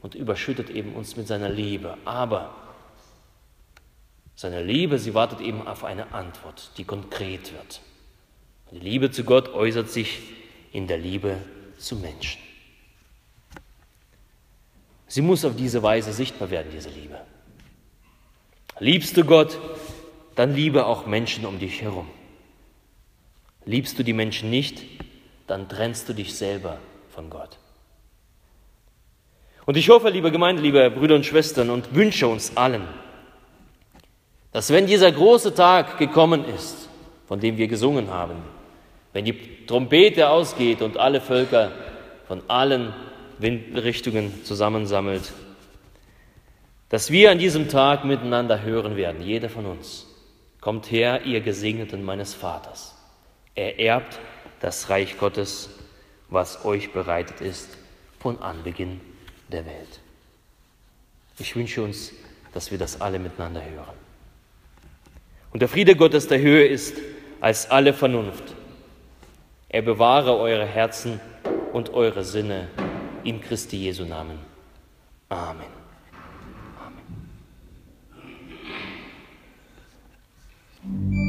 und 0.01 0.15
überschüttet 0.15 0.69
eben 0.69 0.93
uns 0.93 1.17
mit 1.17 1.27
seiner 1.27 1.49
Liebe. 1.49 1.97
Aber 2.05 2.53
seine 4.39 4.63
Liebe, 4.63 4.99
sie 4.99 5.13
wartet 5.13 5.41
eben 5.41 5.67
auf 5.67 5.83
eine 5.83 6.13
Antwort, 6.13 6.71
die 6.77 6.85
konkret 6.85 7.51
wird. 7.51 7.81
Die 8.71 8.79
Liebe 8.79 9.11
zu 9.11 9.25
Gott 9.25 9.53
äußert 9.53 9.89
sich 9.89 10.21
in 10.71 10.87
der 10.87 10.97
Liebe 10.97 11.35
zu 11.77 11.97
Menschen. 11.97 12.39
Sie 15.07 15.21
muss 15.21 15.43
auf 15.43 15.57
diese 15.57 15.83
Weise 15.83 16.13
sichtbar 16.13 16.51
werden, 16.51 16.69
diese 16.73 16.87
Liebe. 16.87 17.19
Liebst 18.79 19.17
du 19.17 19.25
Gott, 19.25 19.59
dann 20.35 20.55
liebe 20.55 20.85
auch 20.85 21.05
Menschen 21.05 21.45
um 21.45 21.59
dich 21.59 21.81
herum. 21.81 22.07
Liebst 23.65 23.99
du 23.99 24.03
die 24.03 24.13
Menschen 24.13 24.49
nicht, 24.49 24.81
dann 25.47 25.67
trennst 25.67 26.07
du 26.07 26.13
dich 26.13 26.33
selber 26.33 26.79
von 27.09 27.29
Gott. 27.29 27.57
Und 29.65 29.75
ich 29.75 29.89
hoffe, 29.89 30.09
liebe 30.09 30.31
Gemeinde, 30.31 30.61
liebe 30.61 30.89
Brüder 30.91 31.15
und 31.15 31.25
Schwestern, 31.25 31.69
und 31.69 31.93
wünsche 31.93 32.25
uns 32.29 32.55
allen, 32.55 32.87
dass 34.51 34.71
wenn 34.71 34.87
dieser 34.87 35.11
große 35.11 35.53
Tag 35.53 35.97
gekommen 35.97 36.45
ist, 36.45 36.89
von 37.27 37.39
dem 37.39 37.57
wir 37.57 37.67
gesungen 37.67 38.09
haben, 38.09 38.35
wenn 39.13 39.25
die 39.25 39.65
Trompete 39.65 40.29
ausgeht 40.29 40.81
und 40.81 40.97
alle 40.97 41.21
Völker 41.21 41.71
von 42.27 42.41
allen 42.47 42.93
Windrichtungen 43.37 44.43
zusammensammelt, 44.43 45.31
dass 46.89 47.11
wir 47.11 47.31
an 47.31 47.37
diesem 47.37 47.69
Tag 47.69 48.03
miteinander 48.03 48.63
hören 48.63 48.95
werden, 48.95 49.21
jeder 49.21 49.49
von 49.49 49.65
uns. 49.65 50.07
Kommt 50.59 50.91
her, 50.91 51.23
ihr 51.23 51.41
Gesegneten 51.41 52.03
meines 52.03 52.33
Vaters. 52.33 52.95
Er 53.55 53.79
erbt 53.79 54.19
das 54.59 54.89
Reich 54.89 55.17
Gottes, 55.17 55.69
was 56.29 56.65
euch 56.65 56.91
bereitet 56.91 57.41
ist 57.41 57.77
von 58.19 58.41
Anbeginn 58.41 58.99
der 59.47 59.65
Welt. 59.65 59.99
Ich 61.37 61.55
wünsche 61.55 61.83
uns, 61.83 62.11
dass 62.53 62.71
wir 62.71 62.77
das 62.77 62.99
alle 62.99 63.19
miteinander 63.19 63.63
hören. 63.63 63.98
Und 65.51 65.61
der 65.61 65.69
Friede 65.69 65.95
Gottes 65.95 66.27
der 66.27 66.39
Höhe 66.39 66.65
ist 66.65 66.97
als 67.41 67.69
alle 67.71 67.93
Vernunft. 67.93 68.55
Er 69.69 69.81
bewahre 69.81 70.37
eure 70.37 70.65
Herzen 70.65 71.19
und 71.73 71.93
eure 71.93 72.23
Sinne 72.23 72.67
in 73.23 73.41
Christi 73.41 73.77
Jesu 73.77 74.05
Namen. 74.05 74.39
Amen. 75.29 75.79
Wir 80.81 81.28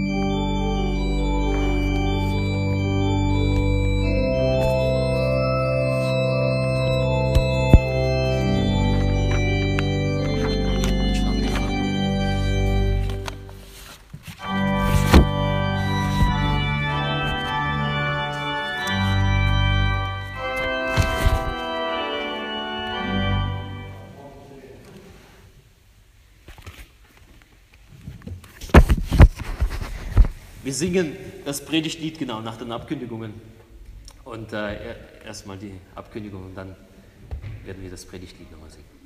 singen 30.80 31.14
das 31.44 31.64
Predigtlied 31.64 32.18
genau 32.18 32.40
nach 32.40 32.56
den 32.56 32.72
Abkündigungen. 32.72 33.34
Und 34.24 34.52
äh, 34.52 34.96
erstmal 35.24 35.58
die 35.58 35.74
Abkündigung 35.94 36.44
und 36.46 36.54
dann 36.54 36.74
werden 37.64 37.82
wir 37.82 37.90
das 37.90 38.04
Predigtlied 38.04 38.50
nochmal 38.50 38.70
singen. 38.70 38.99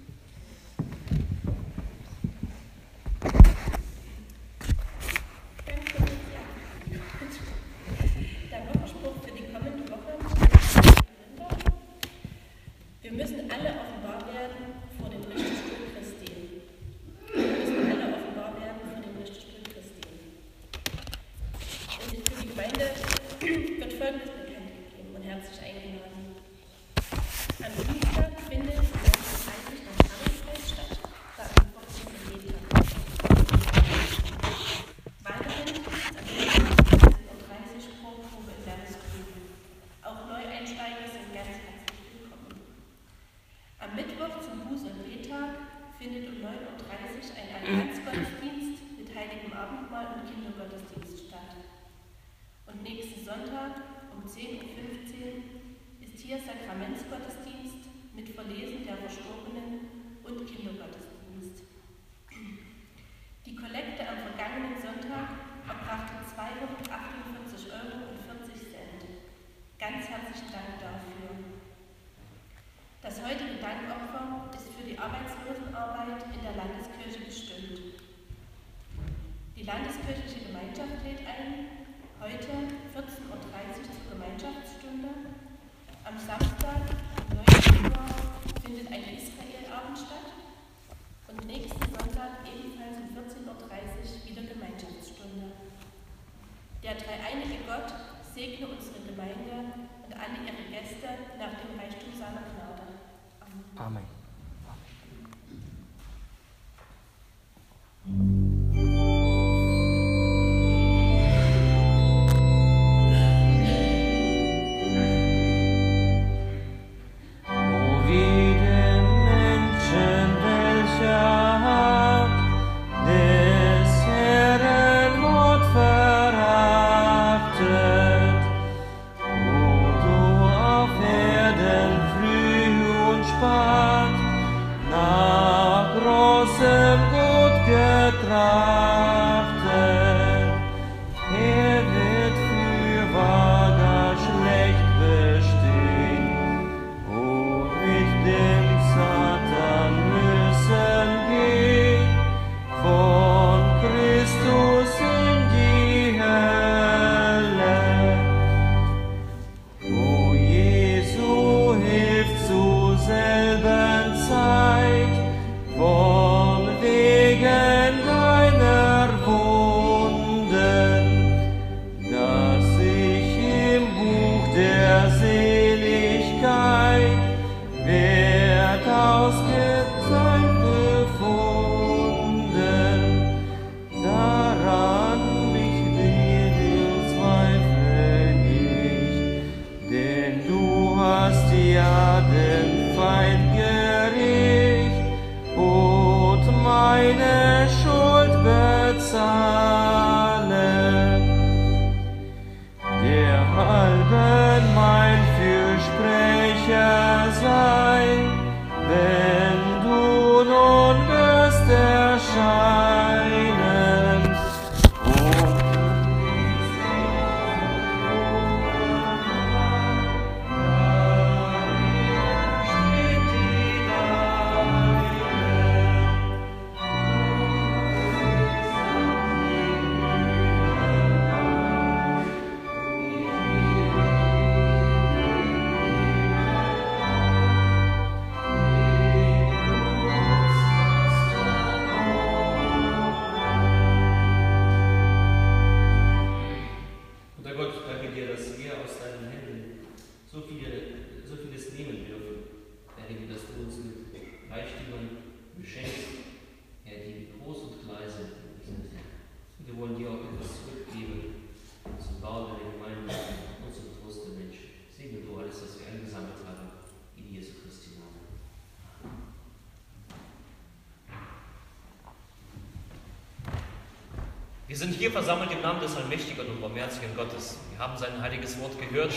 Wir 274.74 274.80
sind 274.80 274.96
hier 274.96 275.12
versammelt 275.12 275.52
im 275.52 275.62
Namen 275.62 275.78
des 275.78 275.96
allmächtigen 275.96 276.48
und 276.48 276.60
barmherzigen 276.60 277.14
Gottes. 277.14 277.58
Wir 277.70 277.78
haben 277.78 277.96
sein 277.96 278.20
heiliges 278.20 278.60
Wort 278.60 278.72
gehört. 278.76 279.12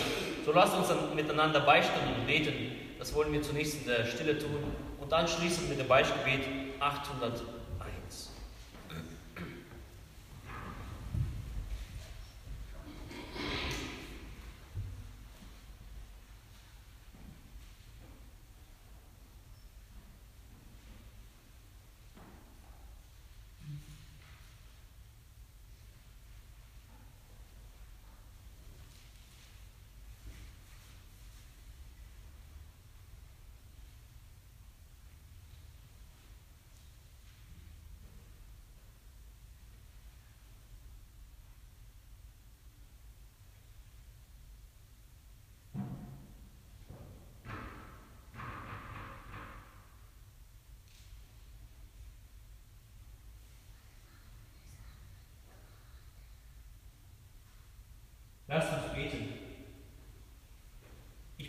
So 0.46 0.52
lasst 0.52 0.78
uns 0.78 0.90
dann 0.90 1.16
miteinander 1.16 1.62
beistehen 1.62 2.14
und 2.16 2.28
beten. 2.28 2.54
Das 3.00 3.12
wollen 3.16 3.34
wir 3.34 3.42
zunächst 3.42 3.82
in 3.82 3.88
der 3.88 4.06
Stille 4.06 4.38
tun 4.38 4.64
und 5.02 5.12
anschließend 5.12 5.68
mit 5.68 5.80
dem 5.80 5.88
Beichtgebet 5.88 6.42
800. 6.80 7.42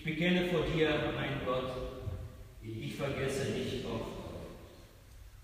bekenne 0.09 0.47
vor 0.47 0.63
dir, 0.75 0.89
mein 1.17 1.45
Gott, 1.45 1.71
ich 2.63 2.95
vergesse 2.95 3.53
dich 3.53 3.85
oft. 3.85 4.17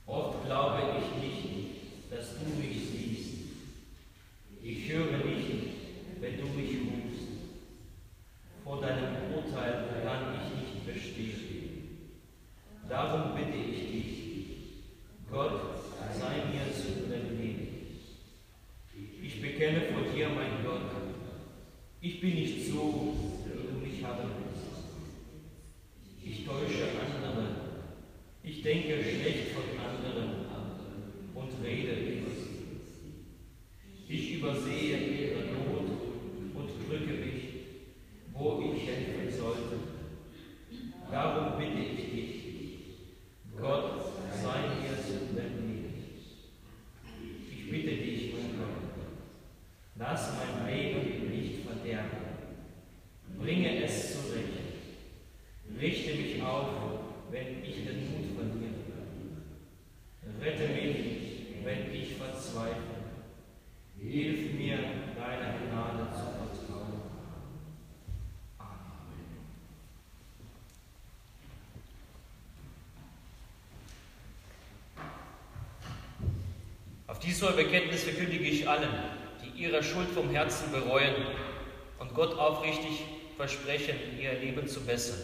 Oft 0.06 0.46
glaube 0.46 0.82
ich 0.98 1.22
nicht, 1.22 1.68
dass 2.10 2.38
du 2.38 2.46
mich 2.60 2.78
siehst. 2.90 3.34
Ich 4.62 4.90
höre 4.90 5.18
nicht 5.18 5.33
Diese 77.26 77.50
Bekenntnis 77.52 78.04
verkündige 78.04 78.44
ich 78.44 78.68
allen, 78.68 78.90
die 79.42 79.62
ihre 79.62 79.82
Schuld 79.82 80.08
vom 80.10 80.30
Herzen 80.30 80.70
bereuen 80.70 81.14
und 81.98 82.14
Gott 82.14 82.36
aufrichtig 82.38 83.04
versprechen, 83.36 83.96
ihr 84.20 84.34
Leben 84.34 84.68
zu 84.68 84.80
bessern. 84.80 85.18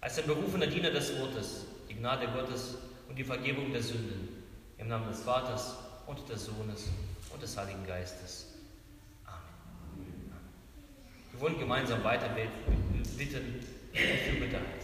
Als 0.00 0.18
ein 0.18 0.26
berufener 0.26 0.66
Diener 0.66 0.90
des 0.90 1.16
Wortes, 1.20 1.66
die 1.88 1.94
Gnade 1.94 2.26
Gottes 2.28 2.76
und 3.08 3.16
die 3.16 3.24
Vergebung 3.24 3.72
der 3.72 3.82
Sünden. 3.82 4.42
Im 4.78 4.88
Namen 4.88 5.08
des 5.08 5.22
Vaters 5.22 5.76
und 6.06 6.28
des 6.28 6.46
Sohnes 6.46 6.88
und 7.30 7.40
des 7.40 7.56
Heiligen 7.56 7.86
Geistes. 7.86 8.46
Amen. 9.24 10.32
Wir 11.30 11.40
wollen 11.40 11.58
gemeinsam 11.58 12.02
weiter 12.02 12.28
bitten 12.30 12.92
und 12.92 13.06
für 13.06 14.40
Bedarf. 14.40 14.81